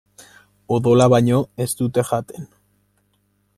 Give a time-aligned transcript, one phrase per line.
[0.77, 2.51] Odola baino ez dute jaten.